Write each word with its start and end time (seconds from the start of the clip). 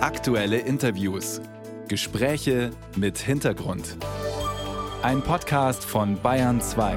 Aktuelle 0.00 0.58
Interviews. 0.58 1.40
Gespräche 1.88 2.70
mit 2.94 3.18
Hintergrund. 3.18 3.96
Ein 5.02 5.22
Podcast 5.22 5.84
von 5.84 6.22
Bayern 6.22 6.60
2. 6.60 6.96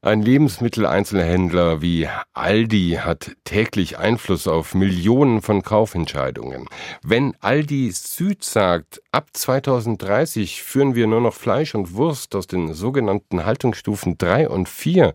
Ein 0.00 0.22
Lebensmitteleinzelhändler 0.22 1.82
wie 1.82 2.08
Aldi 2.32 2.98
hat 3.00 3.30
täglich 3.44 3.98
Einfluss 3.98 4.48
auf 4.48 4.74
Millionen 4.74 5.40
von 5.40 5.62
Kaufentscheidungen. 5.62 6.66
Wenn 7.04 7.36
Aldi 7.38 7.92
Süd 7.92 8.42
sagt, 8.42 9.00
ab 9.12 9.28
2030 9.32 10.64
führen 10.64 10.96
wir 10.96 11.06
nur 11.06 11.20
noch 11.20 11.34
Fleisch 11.34 11.76
und 11.76 11.94
Wurst 11.94 12.34
aus 12.34 12.48
den 12.48 12.74
sogenannten 12.74 13.44
Haltungsstufen 13.44 14.18
3 14.18 14.48
und 14.48 14.68
4, 14.68 15.14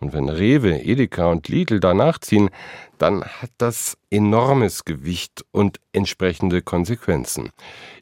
und 0.00 0.12
wenn 0.12 0.28
Rewe, 0.28 0.82
Edeka 0.82 1.26
und 1.26 1.48
Lidl 1.48 1.80
danach 1.80 2.18
ziehen, 2.18 2.50
dann 2.98 3.24
hat 3.24 3.50
das 3.58 3.96
enormes 4.10 4.84
Gewicht 4.84 5.44
und 5.52 5.80
entsprechende 5.92 6.62
Konsequenzen. 6.62 7.50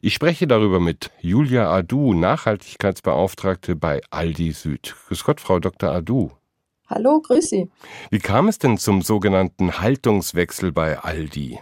Ich 0.01 0.13
spreche 0.13 0.47
darüber 0.47 0.79
mit 0.79 1.11
Julia 1.21 1.71
Adu, 1.71 2.13
Nachhaltigkeitsbeauftragte 2.13 3.75
bei 3.75 4.01
Aldi 4.09 4.51
Süd. 4.51 4.95
Grüß 5.07 5.23
Gott, 5.23 5.39
Frau 5.39 5.59
Dr. 5.59 5.91
Adu. 5.91 6.31
Hallo, 6.87 7.19
grüß 7.21 7.49
Sie. 7.49 7.69
Wie 8.11 8.19
kam 8.19 8.47
es 8.47 8.59
denn 8.59 8.77
zum 8.77 9.01
sogenannten 9.01 9.79
Haltungswechsel 9.79 10.71
bei 10.71 10.99
Aldi? 10.99 11.59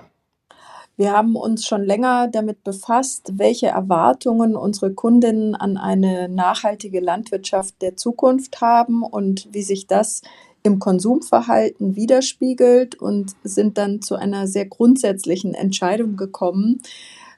Wir 0.95 1.11
haben 1.11 1.35
uns 1.35 1.65
schon 1.65 1.83
länger 1.83 2.27
damit 2.27 2.63
befasst, 2.63 3.33
welche 3.39 3.67
Erwartungen 3.67 4.55
unsere 4.55 4.93
Kundinnen 4.93 5.55
an 5.55 5.77
eine 5.77 6.29
nachhaltige 6.29 6.99
Landwirtschaft 6.99 7.81
der 7.81 7.95
Zukunft 7.95 8.61
haben 8.61 9.01
und 9.01 9.47
wie 9.51 9.63
sich 9.63 9.87
das 9.87 10.21
im 10.61 10.77
Konsumverhalten 10.77 11.95
widerspiegelt 11.95 12.95
und 12.95 13.35
sind 13.43 13.77
dann 13.79 14.01
zu 14.01 14.15
einer 14.15 14.47
sehr 14.47 14.65
grundsätzlichen 14.67 15.55
Entscheidung 15.55 16.15
gekommen, 16.15 16.81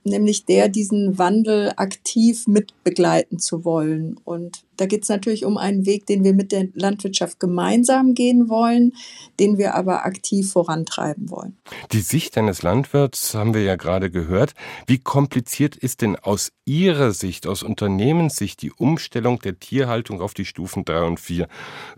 nämlich 0.05 0.45
der, 0.45 0.69
diesen 0.69 1.17
Wandel 1.17 1.73
aktiv 1.75 2.47
mitbegleiten 2.47 3.39
zu 3.39 3.65
wollen. 3.65 4.19
Und 4.23 4.63
da 4.77 4.85
geht 4.85 5.03
es 5.03 5.09
natürlich 5.09 5.45
um 5.45 5.57
einen 5.57 5.85
Weg, 5.85 6.05
den 6.05 6.23
wir 6.23 6.33
mit 6.33 6.51
der 6.51 6.67
Landwirtschaft 6.73 7.39
gemeinsam 7.39 8.13
gehen 8.13 8.47
wollen, 8.49 8.93
den 9.39 9.57
wir 9.57 9.75
aber 9.75 10.05
aktiv 10.05 10.51
vorantreiben 10.51 11.29
wollen. 11.29 11.57
Die 11.91 12.01
Sicht 12.01 12.37
eines 12.37 12.61
Landwirts 12.61 13.33
haben 13.33 13.53
wir 13.53 13.63
ja 13.63 13.75
gerade 13.75 14.11
gehört. 14.11 14.53
Wie 14.85 14.99
kompliziert 14.99 15.75
ist 15.75 16.01
denn 16.01 16.15
aus 16.15 16.51
Ihrer 16.65 17.11
Sicht, 17.11 17.47
aus 17.47 17.63
Unternehmenssicht, 17.63 18.61
die 18.61 18.71
Umstellung 18.71 19.39
der 19.39 19.59
Tierhaltung 19.59 20.21
auf 20.21 20.33
die 20.33 20.45
Stufen 20.45 20.85
3 20.85 21.03
und 21.03 21.19
4, 21.19 21.47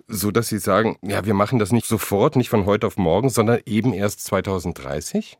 so 0.08 0.32
dass 0.32 0.48
Sie 0.48 0.60
sagen, 0.60 0.98
ja, 1.02 1.26
wir 1.26 1.34
machen 1.34 1.60
das 1.60 1.72
nicht 1.72 1.88
sofort, 1.88 2.36
nicht 2.36 2.50
von 2.50 2.66
heute 2.66 2.88
auf 2.88 2.98
morgen, 2.98 3.30
sondern 3.30 3.60
eben 3.66 3.94
erst 3.94 4.24
2030? 4.24 5.38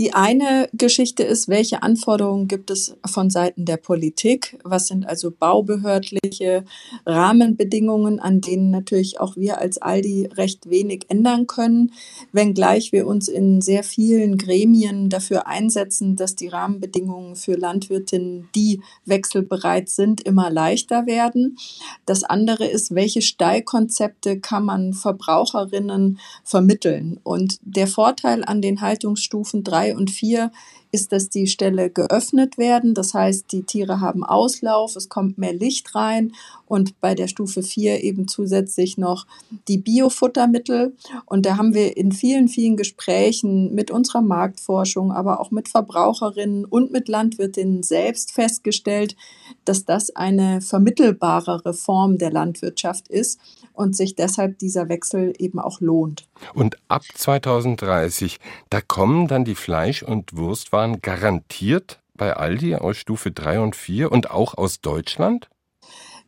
Die 0.00 0.14
eine 0.14 0.70
Geschichte 0.72 1.24
ist, 1.24 1.48
welche 1.48 1.82
Anforderungen 1.82 2.48
gibt 2.48 2.70
es 2.70 2.96
von 3.04 3.28
Seiten 3.28 3.66
der 3.66 3.76
Politik? 3.76 4.58
Was 4.64 4.86
sind 4.86 5.06
also 5.06 5.30
baubehördliche 5.30 6.64
Rahmenbedingungen, 7.04 8.18
an 8.18 8.40
denen 8.40 8.70
natürlich 8.70 9.20
auch 9.20 9.36
wir 9.36 9.58
als 9.58 9.76
Aldi 9.76 10.30
recht 10.38 10.70
wenig 10.70 11.04
ändern 11.10 11.46
können, 11.46 11.92
wenngleich 12.32 12.92
wir 12.92 13.06
uns 13.06 13.28
in 13.28 13.60
sehr 13.60 13.82
vielen 13.82 14.38
Gremien 14.38 15.10
dafür 15.10 15.46
einsetzen, 15.46 16.16
dass 16.16 16.34
die 16.34 16.48
Rahmenbedingungen 16.48 17.36
für 17.36 17.56
Landwirtinnen, 17.56 18.48
die 18.54 18.80
wechselbereit 19.04 19.90
sind, 19.90 20.22
immer 20.22 20.48
leichter 20.48 21.04
werden. 21.04 21.58
Das 22.06 22.24
andere 22.24 22.64
ist, 22.64 22.94
welche 22.94 23.20
Stallkonzepte 23.20 24.40
kann 24.40 24.64
man 24.64 24.94
Verbraucherinnen 24.94 26.20
vermitteln? 26.42 27.20
Und 27.22 27.58
der 27.60 27.86
Vorteil 27.86 28.46
an 28.46 28.62
den 28.62 28.80
Haltungsstufen 28.80 29.62
3 29.62 29.89
und 29.96 30.10
vier 30.10 30.50
ist, 30.92 31.12
dass 31.12 31.28
die 31.28 31.46
Ställe 31.46 31.90
geöffnet 31.90 32.58
werden. 32.58 32.94
Das 32.94 33.14
heißt, 33.14 33.52
die 33.52 33.62
Tiere 33.62 34.00
haben 34.00 34.24
Auslauf, 34.24 34.96
es 34.96 35.08
kommt 35.08 35.38
mehr 35.38 35.52
Licht 35.52 35.94
rein 35.94 36.32
und 36.66 37.00
bei 37.00 37.14
der 37.14 37.28
Stufe 37.28 37.62
4 37.62 38.02
eben 38.02 38.26
zusätzlich 38.28 38.98
noch 38.98 39.26
die 39.68 39.78
Biofuttermittel. 39.78 40.96
Und 41.26 41.46
da 41.46 41.56
haben 41.56 41.74
wir 41.74 41.96
in 41.96 42.12
vielen, 42.12 42.48
vielen 42.48 42.76
Gesprächen 42.76 43.74
mit 43.74 43.90
unserer 43.90 44.22
Marktforschung, 44.22 45.12
aber 45.12 45.40
auch 45.40 45.50
mit 45.50 45.68
Verbraucherinnen 45.68 46.64
und 46.64 46.90
mit 46.90 47.08
Landwirtinnen 47.08 47.82
selbst 47.82 48.32
festgestellt, 48.32 49.16
dass 49.64 49.84
das 49.84 50.14
eine 50.16 50.60
vermittelbarere 50.60 51.74
Form 51.74 52.18
der 52.18 52.32
Landwirtschaft 52.32 53.08
ist 53.08 53.38
und 53.80 53.96
sich 53.96 54.14
deshalb 54.14 54.58
dieser 54.58 54.90
Wechsel 54.90 55.32
eben 55.38 55.58
auch 55.58 55.80
lohnt. 55.80 56.28
Und 56.52 56.76
ab 56.88 57.02
2030, 57.14 58.38
da 58.68 58.82
kommen 58.82 59.26
dann 59.26 59.46
die 59.46 59.54
Fleisch- 59.54 60.02
und 60.02 60.36
Wurstwaren 60.36 61.00
garantiert 61.00 61.98
bei 62.14 62.36
Aldi 62.36 62.76
aus 62.76 62.98
Stufe 62.98 63.30
3 63.30 63.60
und 63.60 63.74
4 63.74 64.12
und 64.12 64.30
auch 64.30 64.58
aus 64.58 64.82
Deutschland? 64.82 65.48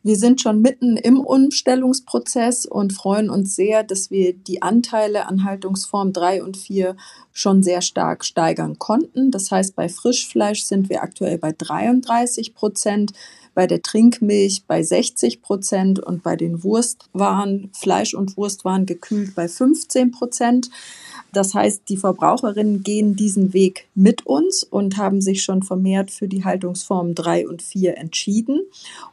Wir 0.05 0.17
sind 0.17 0.41
schon 0.41 0.61
mitten 0.61 0.97
im 0.97 1.21
Umstellungsprozess 1.21 2.65
und 2.65 2.91
freuen 2.91 3.29
uns 3.29 3.55
sehr, 3.55 3.83
dass 3.83 4.11
wir 4.11 4.33
die 4.33 4.61
Anteile 4.61 5.27
an 5.27 5.45
Haltungsform 5.45 6.11
3 6.11 6.43
und 6.43 6.57
4 6.57 6.97
schon 7.31 7.63
sehr 7.63 7.81
stark 7.81 8.25
steigern 8.25 8.79
konnten. 8.79 9.31
Das 9.31 9.49
heißt, 9.51 9.75
bei 9.75 9.87
Frischfleisch 9.87 10.63
sind 10.63 10.89
wir 10.89 11.03
aktuell 11.03 11.37
bei 11.37 11.53
33 11.55 12.53
Prozent 12.53 13.13
bei 13.53 13.67
der 13.67 13.81
Trinkmilch 13.81 14.63
bei 14.67 14.83
60 14.83 15.41
Prozent 15.41 15.99
und 15.99 16.23
bei 16.23 16.35
den 16.35 16.63
Wurstwaren, 16.63 17.69
Fleisch- 17.73 18.13
und 18.13 18.37
Wurstwaren 18.37 18.85
gekühlt 18.85 19.35
bei 19.35 19.47
15 19.47 20.11
Prozent. 20.11 20.69
Das 21.31 21.55
heißt, 21.55 21.83
die 21.89 21.97
Verbraucherinnen 21.97 22.83
gehen 22.83 23.15
diesen 23.15 23.53
Weg 23.53 23.87
mit 23.95 24.25
uns 24.25 24.63
und 24.63 24.97
haben 24.97 25.19
sich 25.19 25.43
schon 25.43 25.63
vermehrt 25.63 26.11
für 26.11 26.27
die 26.27 26.45
Haltungsformen 26.45 27.15
3 27.15 27.47
und 27.47 27.61
4 27.61 27.97
entschieden. 27.97 28.61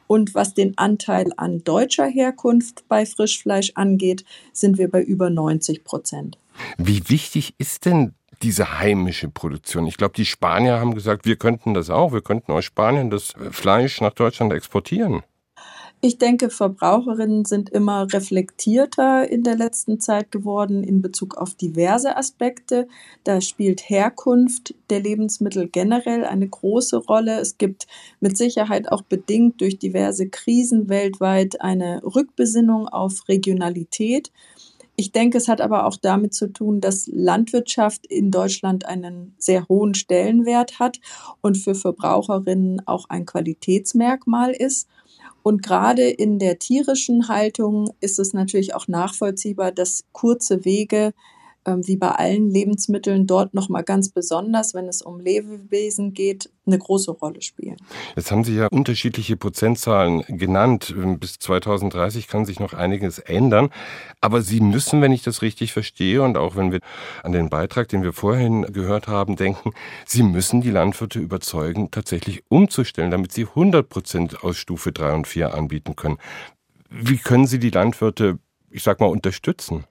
Und 0.05 0.35
was 0.35 0.53
den 0.53 0.77
Anteil 0.77 1.31
an 1.37 1.63
deutscher 1.63 2.05
Herkunft 2.05 2.83
bei 2.87 3.05
Frischfleisch 3.05 3.71
angeht, 3.75 4.23
sind 4.53 4.77
wir 4.77 4.89
bei 4.89 5.01
über 5.01 5.29
90 5.29 5.83
Prozent. 5.83 6.37
Wie 6.77 7.01
wichtig 7.09 7.55
ist 7.57 7.85
denn 7.85 8.13
diese 8.43 8.79
heimische 8.79 9.29
Produktion. 9.29 9.87
Ich 9.87 9.97
glaube, 9.97 10.13
die 10.15 10.25
Spanier 10.25 10.79
haben 10.79 10.93
gesagt, 10.93 11.25
wir 11.25 11.35
könnten 11.35 11.73
das 11.73 11.89
auch. 11.89 12.13
Wir 12.13 12.21
könnten 12.21 12.51
aus 12.51 12.65
Spanien 12.65 13.09
das 13.09 13.33
Fleisch 13.51 14.01
nach 14.01 14.13
Deutschland 14.13 14.53
exportieren. 14.53 15.23
Ich 16.03 16.17
denke, 16.17 16.49
Verbraucherinnen 16.49 17.45
sind 17.45 17.69
immer 17.69 18.11
reflektierter 18.11 19.29
in 19.29 19.43
der 19.43 19.55
letzten 19.55 19.99
Zeit 19.99 20.31
geworden 20.31 20.83
in 20.83 21.03
Bezug 21.03 21.37
auf 21.37 21.53
diverse 21.53 22.17
Aspekte. 22.17 22.87
Da 23.23 23.39
spielt 23.39 23.87
Herkunft 23.87 24.73
der 24.89 24.99
Lebensmittel 24.99 25.67
generell 25.67 26.25
eine 26.25 26.49
große 26.49 26.97
Rolle. 26.97 27.39
Es 27.39 27.59
gibt 27.59 27.85
mit 28.19 28.35
Sicherheit 28.35 28.91
auch 28.91 29.03
bedingt 29.03 29.61
durch 29.61 29.77
diverse 29.77 30.27
Krisen 30.27 30.89
weltweit 30.89 31.61
eine 31.61 32.01
Rückbesinnung 32.03 32.87
auf 32.87 33.27
Regionalität. 33.27 34.31
Ich 35.01 35.11
denke, 35.11 35.39
es 35.39 35.47
hat 35.47 35.61
aber 35.61 35.87
auch 35.87 35.97
damit 35.99 36.35
zu 36.35 36.53
tun, 36.53 36.79
dass 36.79 37.07
Landwirtschaft 37.07 38.05
in 38.05 38.29
Deutschland 38.29 38.85
einen 38.85 39.33
sehr 39.39 39.67
hohen 39.67 39.95
Stellenwert 39.95 40.77
hat 40.77 40.99
und 41.41 41.57
für 41.57 41.73
Verbraucherinnen 41.73 42.85
auch 42.85 43.09
ein 43.09 43.25
Qualitätsmerkmal 43.25 44.51
ist. 44.51 44.87
Und 45.41 45.63
gerade 45.63 46.07
in 46.07 46.37
der 46.37 46.59
tierischen 46.59 47.29
Haltung 47.29 47.89
ist 47.99 48.19
es 48.19 48.33
natürlich 48.33 48.75
auch 48.75 48.87
nachvollziehbar, 48.87 49.71
dass 49.71 50.03
kurze 50.11 50.65
Wege 50.65 51.15
ähm, 51.65 51.85
wie 51.87 51.97
bei 51.97 52.09
allen 52.09 52.49
Lebensmitteln 52.49 53.27
dort 53.27 53.53
nochmal 53.53 53.83
ganz 53.83 54.09
besonders, 54.09 54.73
wenn 54.73 54.87
es 54.87 55.01
um 55.01 55.19
Lebewesen 55.19 56.13
geht, 56.13 56.49
eine 56.65 56.77
große 56.77 57.11
Rolle 57.11 57.41
spielen. 57.41 57.77
Jetzt 58.15 58.31
haben 58.31 58.43
Sie 58.43 58.55
ja 58.55 58.67
unterschiedliche 58.67 59.35
Prozentzahlen 59.35 60.23
genannt. 60.27 60.93
Bis 61.19 61.39
2030 61.39 62.27
kann 62.27 62.45
sich 62.45 62.59
noch 62.59 62.73
einiges 62.73 63.19
ändern. 63.19 63.69
Aber 64.21 64.41
Sie 64.41 64.61
müssen, 64.61 65.01
wenn 65.01 65.11
ich 65.11 65.23
das 65.23 65.41
richtig 65.41 65.73
verstehe 65.73 66.21
und 66.21 66.37
auch 66.37 66.55
wenn 66.55 66.71
wir 66.71 66.79
an 67.23 67.31
den 67.31 67.49
Beitrag, 67.49 67.89
den 67.89 68.03
wir 68.03 68.13
vorhin 68.13 68.63
gehört 68.63 69.07
haben, 69.07 69.35
denken, 69.35 69.71
Sie 70.05 70.23
müssen 70.23 70.61
die 70.61 70.71
Landwirte 70.71 71.19
überzeugen, 71.19 71.89
tatsächlich 71.91 72.43
umzustellen, 72.49 73.11
damit 73.11 73.31
sie 73.31 73.43
100 73.43 73.87
Prozent 73.87 74.43
aus 74.43 74.57
Stufe 74.57 74.91
3 74.91 75.13
und 75.13 75.27
4 75.27 75.53
anbieten 75.53 75.95
können. 75.95 76.17
Wie 76.89 77.17
können 77.17 77.47
Sie 77.47 77.59
die 77.59 77.69
Landwirte, 77.69 78.39
ich 78.69 78.83
sag 78.83 78.99
mal, 78.99 79.07
unterstützen? 79.07 79.85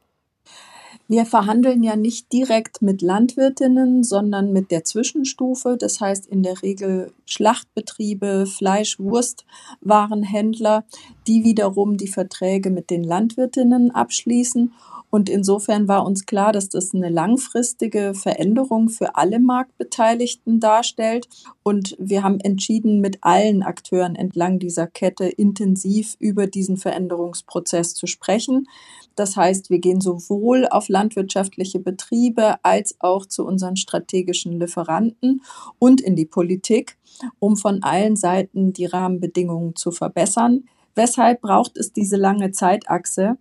Wir 1.11 1.27
verhandeln 1.27 1.83
ja 1.83 1.97
nicht 1.97 2.33
direkt 2.33 2.83
mit 2.83 3.03
Landwirtinnen, 3.03 4.05
sondern 4.05 4.53
mit 4.53 4.71
der 4.71 4.85
Zwischenstufe. 4.85 5.77
Das 5.77 6.01
heißt, 6.01 6.29
in 6.29 6.45
der 6.45 6.63
Regel 6.63 7.13
Schlachtbetriebe, 7.31 8.47
Fleisch, 8.47 8.99
Wurstwarenhändler, 8.99 10.85
die 11.27 11.45
wiederum 11.45 11.97
die 11.97 12.09
Verträge 12.09 12.71
mit 12.71 12.91
den 12.91 13.05
Landwirtinnen 13.05 13.91
abschließen 13.91 14.73
und 15.11 15.29
insofern 15.29 15.89
war 15.89 16.07
uns 16.07 16.25
klar, 16.25 16.53
dass 16.53 16.69
das 16.69 16.95
eine 16.95 17.09
langfristige 17.09 18.15
Veränderung 18.15 18.89
für 18.89 19.17
alle 19.17 19.41
Marktbeteiligten 19.41 20.61
darstellt. 20.61 21.29
Und 21.65 21.97
wir 21.99 22.23
haben 22.23 22.39
entschieden, 22.39 23.01
mit 23.01 23.19
allen 23.23 23.65
Akteuren 23.65 24.15
entlang 24.15 24.61
dieser 24.61 24.87
Kette 24.87 25.25
intensiv 25.25 26.15
über 26.21 26.47
diesen 26.47 26.77
Veränderungsprozess 26.77 27.95
zu 27.95 28.07
sprechen. 28.07 28.69
Das 29.17 29.37
heißt, 29.37 29.69
wir 29.69 29.81
gehen 29.81 30.01
sowohl 30.01 30.67
auf 30.69 30.89
landwirtschaftliche 30.89 31.81
Betriebe 31.81 32.65
als 32.65 32.95
auch 33.01 33.27
zu 33.27 33.45
unseren 33.45 33.77
strategischen 33.77 34.53
Lieferanten 34.53 35.43
und 35.81 36.01
in 36.01 36.15
die 36.15 36.25
Politik, 36.25 36.97
um 37.39 37.57
von 37.57 37.83
allen 37.83 38.17
Seiten 38.17 38.73
die 38.73 38.87
Rahmenbedingungen 38.87 39.77
zu 39.77 39.91
verbessern. 39.91 40.65
Weshalb 40.95 41.41
braucht 41.41 41.77
es 41.77 41.93
diese 41.93 42.17
lange 42.17 42.51
Zeitachse? 42.51 43.37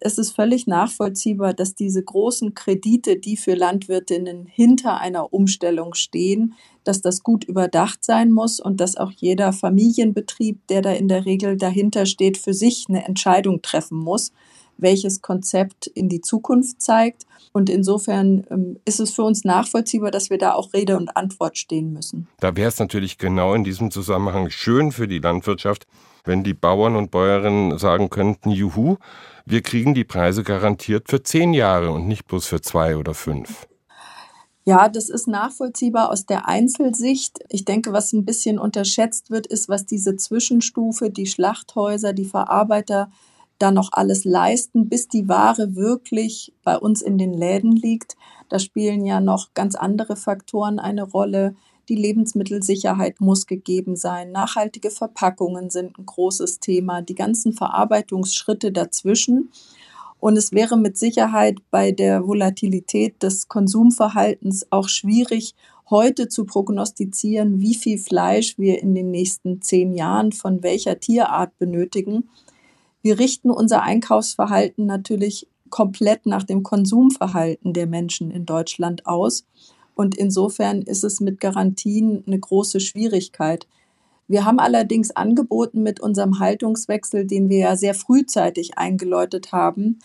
es 0.00 0.18
ist 0.18 0.32
völlig 0.32 0.66
nachvollziehbar, 0.66 1.52
dass 1.52 1.74
diese 1.74 2.02
großen 2.02 2.54
Kredite, 2.54 3.16
die 3.16 3.36
für 3.36 3.54
Landwirtinnen 3.54 4.46
hinter 4.46 4.98
einer 4.98 5.32
Umstellung 5.32 5.94
stehen, 5.94 6.54
dass 6.84 7.02
das 7.02 7.22
gut 7.22 7.44
überdacht 7.44 8.02
sein 8.02 8.32
muss 8.32 8.60
und 8.60 8.80
dass 8.80 8.96
auch 8.96 9.12
jeder 9.12 9.52
Familienbetrieb, 9.52 10.66
der 10.68 10.80
da 10.80 10.92
in 10.92 11.08
der 11.08 11.26
Regel 11.26 11.56
dahinter 11.56 12.06
steht, 12.06 12.38
für 12.38 12.54
sich 12.54 12.86
eine 12.88 13.04
Entscheidung 13.04 13.60
treffen 13.60 13.98
muss, 13.98 14.32
welches 14.82 15.22
Konzept 15.22 15.86
in 15.86 16.08
die 16.08 16.20
Zukunft 16.20 16.80
zeigt. 16.80 17.26
Und 17.52 17.68
insofern 17.68 18.46
ähm, 18.50 18.78
ist 18.84 19.00
es 19.00 19.10
für 19.10 19.22
uns 19.22 19.44
nachvollziehbar, 19.44 20.10
dass 20.10 20.30
wir 20.30 20.38
da 20.38 20.54
auch 20.54 20.72
Rede 20.72 20.96
und 20.96 21.16
Antwort 21.16 21.58
stehen 21.58 21.92
müssen. 21.92 22.28
Da 22.38 22.56
wäre 22.56 22.68
es 22.68 22.78
natürlich 22.78 23.18
genau 23.18 23.54
in 23.54 23.64
diesem 23.64 23.90
Zusammenhang 23.90 24.50
schön 24.50 24.92
für 24.92 25.08
die 25.08 25.18
Landwirtschaft, 25.18 25.86
wenn 26.24 26.44
die 26.44 26.54
Bauern 26.54 26.96
und 26.96 27.10
Bäuerinnen 27.10 27.78
sagen 27.78 28.10
könnten, 28.10 28.50
juhu, 28.50 28.96
wir 29.46 29.62
kriegen 29.62 29.94
die 29.94 30.04
Preise 30.04 30.44
garantiert 30.44 31.08
für 31.08 31.22
zehn 31.22 31.54
Jahre 31.54 31.90
und 31.90 32.06
nicht 32.06 32.26
bloß 32.26 32.46
für 32.46 32.60
zwei 32.60 32.96
oder 32.96 33.14
fünf. 33.14 33.66
Ja, 34.64 34.88
das 34.88 35.08
ist 35.08 35.26
nachvollziehbar 35.26 36.10
aus 36.10 36.26
der 36.26 36.46
Einzelsicht. 36.46 37.38
Ich 37.48 37.64
denke, 37.64 37.92
was 37.92 38.12
ein 38.12 38.24
bisschen 38.24 38.58
unterschätzt 38.58 39.30
wird, 39.30 39.46
ist, 39.46 39.68
was 39.68 39.86
diese 39.86 40.16
Zwischenstufe, 40.16 41.10
die 41.10 41.26
Schlachthäuser, 41.26 42.12
die 42.12 42.26
Verarbeiter 42.26 43.10
da 43.60 43.70
noch 43.70 43.90
alles 43.92 44.24
leisten, 44.24 44.88
bis 44.88 45.06
die 45.08 45.28
Ware 45.28 45.76
wirklich 45.76 46.52
bei 46.64 46.76
uns 46.76 47.02
in 47.02 47.18
den 47.18 47.34
Läden 47.34 47.72
liegt. 47.72 48.16
Da 48.48 48.58
spielen 48.58 49.04
ja 49.04 49.20
noch 49.20 49.54
ganz 49.54 49.74
andere 49.74 50.16
Faktoren 50.16 50.78
eine 50.78 51.04
Rolle. 51.04 51.54
Die 51.88 51.94
Lebensmittelsicherheit 51.94 53.20
muss 53.20 53.46
gegeben 53.46 53.96
sein. 53.96 54.32
Nachhaltige 54.32 54.90
Verpackungen 54.90 55.70
sind 55.70 55.98
ein 55.98 56.06
großes 56.06 56.60
Thema. 56.60 57.02
Die 57.02 57.14
ganzen 57.14 57.52
Verarbeitungsschritte 57.52 58.72
dazwischen. 58.72 59.50
Und 60.20 60.36
es 60.36 60.52
wäre 60.52 60.76
mit 60.76 60.98
Sicherheit 60.98 61.58
bei 61.70 61.92
der 61.92 62.26
Volatilität 62.26 63.22
des 63.22 63.48
Konsumverhaltens 63.48 64.66
auch 64.70 64.88
schwierig, 64.88 65.54
heute 65.88 66.28
zu 66.28 66.44
prognostizieren, 66.44 67.60
wie 67.60 67.74
viel 67.74 67.98
Fleisch 67.98 68.56
wir 68.58 68.80
in 68.80 68.94
den 68.94 69.10
nächsten 69.10 69.60
zehn 69.60 69.92
Jahren 69.92 70.32
von 70.32 70.62
welcher 70.62 71.00
Tierart 71.00 71.58
benötigen. 71.58 72.28
Wir 73.02 73.18
richten 73.18 73.50
unser 73.50 73.82
Einkaufsverhalten 73.82 74.86
natürlich 74.86 75.48
komplett 75.70 76.26
nach 76.26 76.42
dem 76.42 76.62
Konsumverhalten 76.62 77.72
der 77.72 77.86
Menschen 77.86 78.30
in 78.30 78.44
Deutschland 78.44 79.06
aus. 79.06 79.46
Und 79.94 80.16
insofern 80.16 80.82
ist 80.82 81.04
es 81.04 81.20
mit 81.20 81.40
Garantien 81.40 82.24
eine 82.26 82.38
große 82.38 82.80
Schwierigkeit. 82.80 83.66
Wir 84.28 84.44
haben 84.44 84.58
allerdings 84.58 85.10
angeboten 85.10 85.82
mit 85.82 86.00
unserem 86.00 86.38
Haltungswechsel, 86.38 87.26
den 87.26 87.48
wir 87.48 87.58
ja 87.58 87.76
sehr 87.76 87.94
frühzeitig 87.94 88.78
eingeläutet 88.78 89.52
haben, 89.52 89.98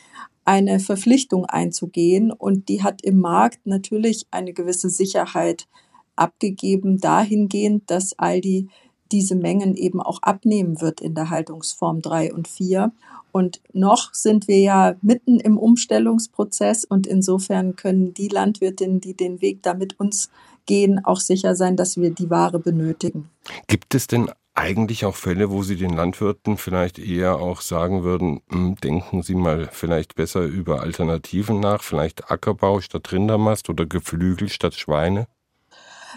eine 0.46 0.80
Verpflichtung 0.80 1.46
einzugehen. 1.46 2.32
Und 2.32 2.70
die 2.70 2.84
hat 2.84 3.04
im 3.04 3.20
Markt 3.20 3.66
natürlich 3.66 4.26
eine 4.32 4.54
gewisse 4.54 4.90
Sicherheit 4.90 5.68
abgegeben, 6.16 7.00
dahingehend, 7.00 7.90
dass 7.92 8.18
Aldi 8.18 8.70
diese 9.16 9.36
Mengen 9.36 9.78
eben 9.78 10.02
auch 10.02 10.22
abnehmen 10.24 10.82
wird 10.82 11.00
in 11.00 11.16
der 11.16 11.30
Haltungsform 11.30 12.02
3 12.02 12.34
und 12.34 12.50
4. 12.50 12.92
Und 13.32 13.62
noch 13.72 14.14
sind 14.14 14.50
wir 14.50 14.60
ja 14.60 14.96
mitten 15.02 15.40
im 15.40 15.58
Umstellungsprozess 15.58 16.84
und 16.84 17.08
insofern 17.08 17.78
können 17.78 18.14
die 18.14 18.28
Landwirtinnen, 18.28 19.00
die 19.00 19.14
den 19.14 19.40
Weg 19.42 19.64
da 19.64 19.74
mit 19.74 19.98
uns 20.02 20.30
gehen, 20.66 21.00
auch 21.06 21.22
sicher 21.22 21.56
sein, 21.56 21.78
dass 21.78 21.96
wir 21.96 22.10
die 22.10 22.30
Ware 22.30 22.60
benötigen. 22.60 23.30
Gibt 23.68 23.96
es 23.96 24.08
denn 24.08 24.30
eigentlich 24.54 25.06
auch 25.06 25.16
Fälle, 25.16 25.50
wo 25.50 25.64
Sie 25.64 25.78
den 25.78 25.96
Landwirten 25.96 26.58
vielleicht 26.58 27.00
eher 27.00 27.38
auch 27.38 27.62
sagen 27.62 28.04
würden, 28.04 28.42
hm, 28.50 28.76
denken 28.76 29.24
Sie 29.24 29.36
mal 29.36 29.70
vielleicht 29.72 30.16
besser 30.16 30.44
über 30.44 30.82
Alternativen 30.82 31.62
nach, 31.62 31.84
vielleicht 31.84 32.30
Ackerbau 32.32 32.82
statt 32.82 33.14
Rindermast 33.14 33.70
oder 33.70 33.86
Geflügel 33.86 34.50
statt 34.50 34.76
Schweine? 34.76 35.28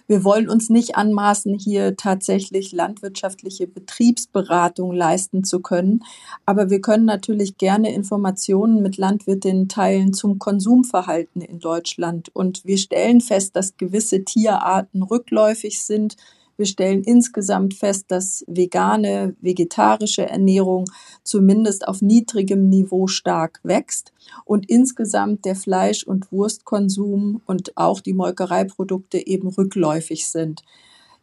Wir 0.09 0.25
wollen 0.25 0.49
uns 0.49 0.71
nicht 0.71 0.97
anmaßen, 0.97 1.59
hier 1.59 1.95
tatsächlich 1.95 2.73
landwirtschaftliche 2.73 3.67
Betriebsberatung 3.67 4.93
leisten 4.93 5.45
zu 5.45 5.61
können. 5.61 6.03
Aber 6.47 6.71
wir 6.71 6.81
können 6.81 7.05
natürlich 7.05 7.59
gerne 7.59 7.93
Informationen 7.93 8.81
mit 8.81 8.97
Landwirtinnen 8.97 9.69
teilen 9.69 10.15
zum 10.15 10.39
Konsumverhalten 10.39 11.43
in 11.43 11.59
Deutschland. 11.61 12.35
Und 12.35 12.65
wir 12.65 12.79
stellen 12.79 13.21
fest, 13.21 13.55
dass 13.55 13.77
gewisse 13.77 14.25
Tierarten 14.25 15.03
rückläufig 15.03 15.83
sind, 15.83 16.17
wir 16.59 16.67
stellen 16.67 17.05
insgesamt 17.05 17.75
fest, 17.75 18.07
dass 18.09 18.45
vegane, 18.49 19.37
vegetarische 19.41 20.29
Ernährung 20.29 20.87
zumindest 21.23 21.87
auf 21.87 22.03
niedrigem 22.03 22.69
Niveau 22.69 23.07
stark 23.07 23.61
wächst 23.63 24.13
und 24.45 24.69
insgesamt 24.69 25.45
der 25.45 25.55
Fleisch- 25.55 26.05
und 26.05 26.33
Wurstkonsum 26.33 27.41
und 27.47 27.77
auch 27.77 28.01
die 28.01 28.13
Molkereiprodukte 28.13 29.25
eben 29.25 29.49
rückläufig 29.49 30.27
sind. 30.27 30.65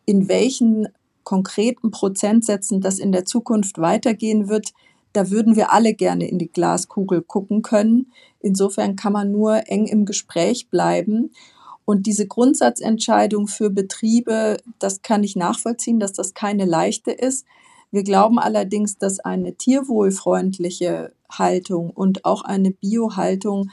In 0.05 0.29
welchen 0.29 0.87
konkreten 1.23 1.91
Prozentsätzen 1.91 2.79
das 2.79 2.97
in 2.97 3.11
der 3.11 3.25
Zukunft 3.25 3.77
weitergehen 3.77 4.47
wird, 4.47 4.73
da 5.11 5.31
würden 5.31 5.57
wir 5.57 5.73
alle 5.73 5.93
gerne 5.93 6.29
in 6.29 6.39
die 6.39 6.51
Glaskugel 6.51 7.21
gucken 7.21 7.61
können. 7.61 8.11
Insofern 8.39 8.95
kann 8.95 9.13
man 9.13 9.31
nur 9.31 9.69
eng 9.69 9.85
im 9.85 10.05
Gespräch 10.05 10.69
bleiben 10.69 11.31
und 11.85 12.07
diese 12.07 12.27
Grundsatzentscheidung 12.27 13.47
für 13.47 13.69
Betriebe, 13.69 14.57
das 14.79 15.03
kann 15.03 15.23
ich 15.23 15.35
nachvollziehen, 15.35 15.99
dass 15.99 16.13
das 16.13 16.33
keine 16.33 16.65
leichte 16.65 17.11
ist. 17.11 17.45
Wir 17.91 18.03
glauben 18.03 18.39
allerdings, 18.39 18.97
dass 18.97 19.19
eine 19.19 19.55
tierwohlfreundliche 19.55 21.13
Haltung 21.31 21.91
und 21.91 22.25
auch 22.25 22.41
eine 22.43 22.71
Biohaltung 22.71 23.71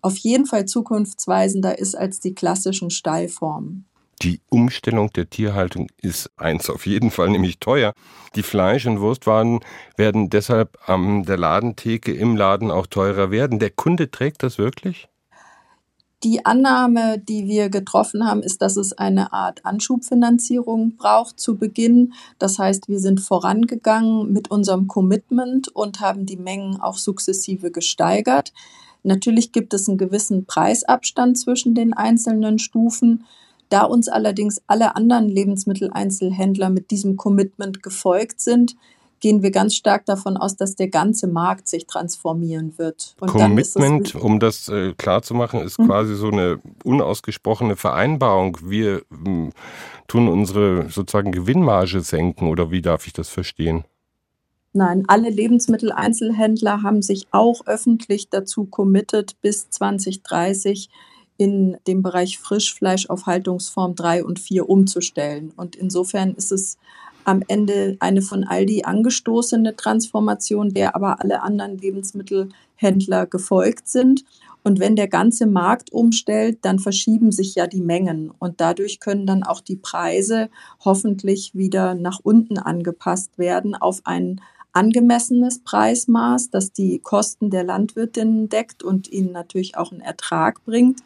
auf 0.00 0.16
jeden 0.16 0.46
Fall 0.46 0.64
zukunftsweisender 0.64 1.78
ist 1.78 1.94
als 1.94 2.20
die 2.20 2.34
klassischen 2.34 2.90
Stallformen. 2.90 3.84
Die 4.22 4.40
Umstellung 4.50 5.10
der 5.12 5.28
Tierhaltung 5.28 5.88
ist 6.00 6.30
eins 6.36 6.70
auf 6.70 6.86
jeden 6.86 7.10
Fall 7.10 7.30
nämlich 7.30 7.58
teuer. 7.58 7.94
Die 8.34 8.42
Fleisch- 8.42 8.86
und 8.86 9.00
Wurstwaren 9.00 9.60
werden 9.96 10.30
deshalb 10.30 10.78
an 10.86 11.24
der 11.24 11.38
Ladentheke 11.38 12.12
im 12.12 12.36
Laden 12.36 12.70
auch 12.70 12.86
teurer 12.86 13.30
werden. 13.30 13.58
Der 13.58 13.70
Kunde 13.70 14.10
trägt 14.10 14.42
das 14.42 14.58
wirklich? 14.58 15.09
Die 16.22 16.44
Annahme, 16.44 17.18
die 17.18 17.48
wir 17.48 17.70
getroffen 17.70 18.26
haben, 18.26 18.42
ist, 18.42 18.60
dass 18.60 18.76
es 18.76 18.92
eine 18.92 19.32
Art 19.32 19.64
Anschubfinanzierung 19.64 20.96
braucht 20.96 21.40
zu 21.40 21.56
Beginn. 21.56 22.12
Das 22.38 22.58
heißt, 22.58 22.88
wir 22.88 23.00
sind 23.00 23.20
vorangegangen 23.20 24.30
mit 24.30 24.50
unserem 24.50 24.86
Commitment 24.86 25.68
und 25.68 26.00
haben 26.00 26.26
die 26.26 26.36
Mengen 26.36 26.78
auch 26.78 26.98
sukzessive 26.98 27.70
gesteigert. 27.70 28.52
Natürlich 29.02 29.52
gibt 29.52 29.72
es 29.72 29.88
einen 29.88 29.96
gewissen 29.96 30.44
Preisabstand 30.44 31.38
zwischen 31.38 31.74
den 31.74 31.94
einzelnen 31.94 32.58
Stufen. 32.58 33.24
Da 33.70 33.84
uns 33.84 34.08
allerdings 34.08 34.60
alle 34.66 34.96
anderen 34.96 35.26
Lebensmitteleinzelhändler 35.26 36.68
mit 36.68 36.90
diesem 36.90 37.16
Commitment 37.16 37.82
gefolgt 37.82 38.42
sind, 38.42 38.76
gehen 39.20 39.42
wir 39.42 39.50
ganz 39.50 39.74
stark 39.74 40.06
davon 40.06 40.36
aus, 40.36 40.56
dass 40.56 40.74
der 40.74 40.88
ganze 40.88 41.26
Markt 41.26 41.68
sich 41.68 41.86
transformieren 41.86 42.76
wird. 42.78 43.14
Und 43.20 43.30
Commitment, 43.30 44.14
um 44.14 44.40
das 44.40 44.68
äh, 44.68 44.94
klar 44.94 45.22
zu 45.22 45.34
machen, 45.34 45.60
ist 45.60 45.78
hm. 45.78 45.86
quasi 45.86 46.14
so 46.16 46.28
eine 46.28 46.60
unausgesprochene 46.84 47.76
Vereinbarung. 47.76 48.58
Wir 48.62 49.02
hm, 49.10 49.52
tun 50.08 50.28
unsere 50.28 50.88
sozusagen 50.88 51.32
Gewinnmarge 51.32 52.00
senken 52.00 52.48
oder 52.48 52.70
wie 52.70 52.82
darf 52.82 53.06
ich 53.06 53.12
das 53.12 53.28
verstehen? 53.28 53.84
Nein, 54.72 55.04
alle 55.08 55.30
Lebensmitteleinzelhändler 55.30 56.82
haben 56.82 57.02
sich 57.02 57.26
auch 57.32 57.66
öffentlich 57.66 58.28
dazu 58.28 58.66
committed, 58.66 59.40
bis 59.40 59.68
2030 59.68 60.88
in 61.36 61.76
dem 61.88 62.02
Bereich 62.02 62.38
Frischfleisch 62.38 63.08
auf 63.08 63.26
Haltungsform 63.26 63.94
3 63.94 64.24
und 64.24 64.38
4 64.38 64.68
umzustellen. 64.68 65.52
Und 65.56 65.74
insofern 65.74 66.34
ist 66.34 66.52
es 66.52 66.78
am 67.24 67.42
Ende 67.48 67.96
eine 68.00 68.22
von 68.22 68.44
Aldi 68.44 68.84
angestoßene 68.84 69.76
Transformation, 69.76 70.70
der 70.70 70.94
aber 70.94 71.20
alle 71.20 71.42
anderen 71.42 71.78
Lebensmittelhändler 71.78 73.26
gefolgt 73.26 73.88
sind. 73.88 74.24
Und 74.62 74.78
wenn 74.78 74.94
der 74.94 75.08
ganze 75.08 75.46
Markt 75.46 75.92
umstellt, 75.92 76.58
dann 76.62 76.78
verschieben 76.78 77.32
sich 77.32 77.54
ja 77.54 77.66
die 77.66 77.80
Mengen 77.80 78.30
und 78.38 78.60
dadurch 78.60 79.00
können 79.00 79.26
dann 79.26 79.42
auch 79.42 79.60
die 79.60 79.76
Preise 79.76 80.50
hoffentlich 80.84 81.54
wieder 81.54 81.94
nach 81.94 82.20
unten 82.22 82.58
angepasst 82.58 83.38
werden 83.38 83.74
auf 83.74 84.00
ein 84.04 84.40
angemessenes 84.72 85.60
Preismaß, 85.64 86.50
das 86.50 86.72
die 86.72 87.00
Kosten 87.00 87.50
der 87.50 87.64
Landwirtinnen 87.64 88.48
deckt 88.48 88.82
und 88.82 89.10
ihnen 89.10 89.32
natürlich 89.32 89.76
auch 89.76 89.92
einen 89.92 90.00
Ertrag 90.00 90.64
bringt, 90.64 91.00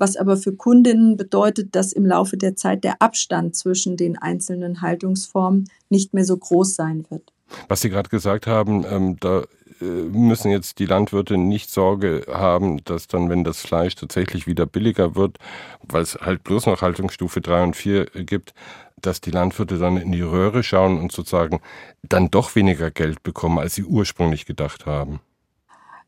was 0.00 0.16
aber 0.16 0.36
für 0.36 0.54
Kundinnen 0.54 1.16
bedeutet, 1.16 1.76
dass 1.76 1.92
im 1.92 2.06
Laufe 2.06 2.36
der 2.36 2.56
Zeit 2.56 2.82
der 2.84 3.00
Abstand 3.02 3.54
zwischen 3.54 3.96
den 3.96 4.16
einzelnen 4.16 4.80
Haltungsformen 4.80 5.68
nicht 5.90 6.14
mehr 6.14 6.24
so 6.24 6.36
groß 6.36 6.74
sein 6.74 7.04
wird. 7.10 7.32
Was 7.68 7.82
Sie 7.82 7.90
gerade 7.90 8.08
gesagt 8.08 8.46
haben, 8.46 8.84
ähm, 8.88 9.16
da 9.20 9.44
äh, 9.80 9.84
müssen 9.84 10.50
jetzt 10.50 10.78
die 10.78 10.86
Landwirte 10.86 11.36
nicht 11.36 11.70
Sorge 11.70 12.24
haben, 12.28 12.82
dass 12.84 13.08
dann, 13.08 13.28
wenn 13.28 13.44
das 13.44 13.60
Fleisch 13.60 13.94
tatsächlich 13.94 14.46
wieder 14.46 14.66
billiger 14.66 15.16
wird, 15.16 15.38
weil 15.82 16.02
es 16.02 16.14
halt 16.14 16.44
bloß 16.44 16.66
noch 16.66 16.82
Haltungsstufe 16.82 17.40
3 17.40 17.62
und 17.64 17.76
4 17.76 18.06
gibt, 18.06 18.54
dass 19.00 19.20
die 19.20 19.30
Landwirte 19.30 19.78
dann 19.78 19.96
in 19.96 20.12
die 20.12 20.20
Röhre 20.22 20.62
schauen 20.62 20.98
und 21.00 21.12
sozusagen 21.12 21.60
dann 22.02 22.30
doch 22.30 22.54
weniger 22.54 22.90
Geld 22.90 23.22
bekommen, 23.22 23.58
als 23.58 23.74
sie 23.74 23.84
ursprünglich 23.84 24.46
gedacht 24.46 24.86
haben. 24.86 25.20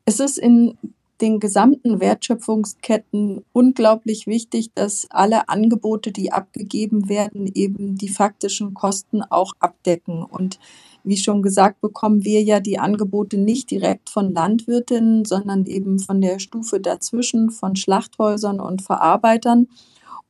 Es 0.04 0.20
ist 0.20 0.38
in 0.38 0.76
den 1.22 1.38
gesamten 1.38 2.00
Wertschöpfungsketten 2.00 3.44
unglaublich 3.52 4.26
wichtig, 4.26 4.72
dass 4.74 5.06
alle 5.10 5.48
Angebote, 5.48 6.10
die 6.10 6.32
abgegeben 6.32 7.08
werden, 7.08 7.46
eben 7.54 7.94
die 7.94 8.08
faktischen 8.08 8.74
Kosten 8.74 9.22
auch 9.22 9.52
abdecken. 9.60 10.24
Und 10.24 10.58
wie 11.04 11.16
schon 11.16 11.42
gesagt, 11.42 11.80
bekommen 11.80 12.24
wir 12.24 12.42
ja 12.42 12.58
die 12.58 12.80
Angebote 12.80 13.38
nicht 13.38 13.70
direkt 13.70 14.10
von 14.10 14.34
Landwirtinnen, 14.34 15.24
sondern 15.24 15.64
eben 15.66 16.00
von 16.00 16.20
der 16.20 16.40
Stufe 16.40 16.80
dazwischen, 16.80 17.50
von 17.50 17.76
Schlachthäusern 17.76 18.60
und 18.60 18.82
Verarbeitern. 18.82 19.68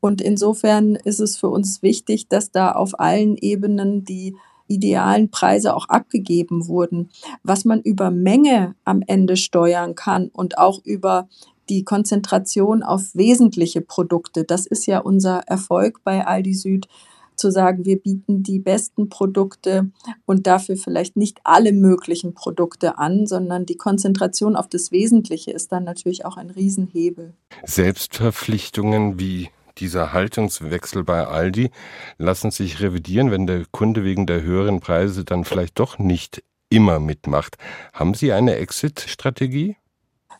Und 0.01 0.21
insofern 0.21 0.97
ist 0.97 1.21
es 1.21 1.39
für 1.39 1.49
uns 1.49 1.81
wichtig, 1.83 2.29
dass 2.29 2.51
da 2.51 2.73
auf 2.73 3.01
allen 3.01 3.37
Ebenen 3.39 4.05
die 4.05 4.37
idealen 4.66 5.31
Preise 5.31 5.75
auch 5.75 5.88
abgegeben 5.88 6.69
wurden. 6.69 7.11
Was 7.42 7.64
man 7.64 7.81
über 7.81 8.11
Menge 8.11 8.75
am 8.85 9.02
Ende 9.07 9.37
steuern 9.37 9.95
kann 9.95 10.28
und 10.28 10.59
auch 10.59 10.81
über 10.85 11.28
die 11.69 11.85
Konzentration 11.85 12.83
auf 12.83 13.14
wesentliche 13.14 13.81
Produkte, 13.81 14.45
das 14.45 14.66
ist 14.66 14.87
ja 14.87 14.99
unser 14.99 15.40
Erfolg 15.47 16.00
bei 16.04 16.26
Aldi 16.26 16.54
Süd, 16.54 16.88
zu 17.37 17.50
sagen, 17.50 17.85
wir 17.85 17.99
bieten 17.99 18.42
die 18.42 18.59
besten 18.59 19.09
Produkte 19.09 19.90
und 20.26 20.47
dafür 20.47 20.76
vielleicht 20.76 21.16
nicht 21.16 21.40
alle 21.45 21.73
möglichen 21.73 22.35
Produkte 22.35 22.99
an, 22.99 23.26
sondern 23.26 23.66
die 23.66 23.76
Konzentration 23.76 24.54
auf 24.54 24.69
das 24.69 24.92
Wesentliche 24.92 25.50
ist 25.50 25.73
dann 25.73 25.85
natürlich 25.85 26.25
auch 26.25 26.37
ein 26.37 26.50
Riesenhebel. 26.50 27.35
Selbstverpflichtungen 27.64 29.19
wie 29.19 29.49
dieser 29.79 30.12
Haltungswechsel 30.12 31.05
bei 31.05 31.26
Aldi 31.26 31.71
lassen 32.19 32.50
sich 32.50 32.81
revidieren, 32.81 33.31
wenn 33.31 33.47
der 33.47 33.64
Kunde 33.71 34.05
wegen 34.05 34.26
der 34.26 34.43
höheren 34.43 34.81
Preise 34.81 35.25
dann 35.25 35.45
vielleicht 35.45 35.79
doch 35.79 35.99
nicht 35.99 36.43
immer 36.69 37.00
mitmacht. 37.00 37.59
Haben 37.93 38.14
Sie 38.14 38.33
eine 38.33 38.57
Exit-Strategie? 38.57 39.76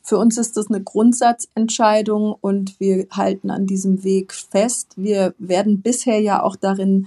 Für 0.03 0.19
uns 0.19 0.37
ist 0.37 0.57
das 0.57 0.69
eine 0.69 0.83
Grundsatzentscheidung 0.83 2.35
und 2.41 2.81
wir 2.81 3.07
halten 3.11 3.51
an 3.51 3.67
diesem 3.67 4.03
Weg 4.03 4.33
fest. 4.33 4.95
Wir 4.97 5.35
werden 5.39 5.81
bisher 5.81 6.21
ja 6.21 6.43
auch 6.43 6.57
darin 6.57 7.07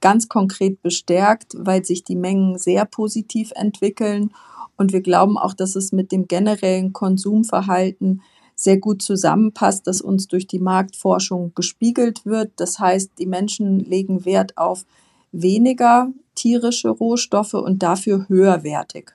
ganz 0.00 0.28
konkret 0.28 0.82
bestärkt, 0.82 1.54
weil 1.56 1.84
sich 1.84 2.04
die 2.04 2.16
Mengen 2.16 2.58
sehr 2.58 2.84
positiv 2.84 3.52
entwickeln. 3.54 4.34
Und 4.76 4.92
wir 4.92 5.00
glauben 5.00 5.38
auch, 5.38 5.54
dass 5.54 5.76
es 5.76 5.92
mit 5.92 6.12
dem 6.12 6.28
generellen 6.28 6.92
Konsumverhalten 6.92 8.20
sehr 8.54 8.78
gut 8.78 9.02
zusammenpasst, 9.02 9.86
das 9.86 10.00
uns 10.00 10.28
durch 10.28 10.46
die 10.46 10.58
Marktforschung 10.58 11.52
gespiegelt 11.54 12.24
wird. 12.24 12.52
Das 12.56 12.78
heißt, 12.78 13.12
die 13.18 13.26
Menschen 13.26 13.80
legen 13.80 14.24
Wert 14.24 14.56
auf 14.56 14.84
weniger 15.32 16.08
tierische 16.34 16.88
Rohstoffe 16.88 17.54
und 17.54 17.82
dafür 17.82 18.26
höherwertig. 18.28 19.12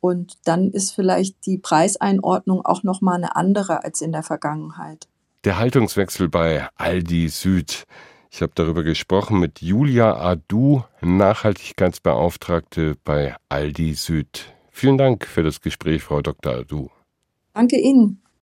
Und 0.00 0.38
dann 0.44 0.70
ist 0.70 0.92
vielleicht 0.92 1.46
die 1.46 1.58
Preiseinordnung 1.58 2.64
auch 2.64 2.82
noch 2.82 3.00
mal 3.00 3.16
eine 3.16 3.36
andere 3.36 3.84
als 3.84 4.00
in 4.00 4.12
der 4.12 4.22
Vergangenheit. 4.22 5.08
Der 5.44 5.58
Haltungswechsel 5.58 6.28
bei 6.28 6.68
Aldi 6.76 7.28
Süd. 7.28 7.84
Ich 8.30 8.42
habe 8.42 8.52
darüber 8.54 8.82
gesprochen 8.82 9.40
mit 9.40 9.60
Julia 9.60 10.16
Adu, 10.16 10.82
Nachhaltigkeitsbeauftragte 11.02 12.96
bei 13.04 13.36
Aldi 13.48 13.94
Süd. 13.94 14.54
Vielen 14.70 14.98
Dank 14.98 15.26
für 15.26 15.42
das 15.42 15.60
Gespräch, 15.60 16.02
Frau 16.02 16.22
Dr. 16.22 16.54
Adu. 16.54 16.90
Danke 17.52 17.78
Ihnen. 17.78 18.19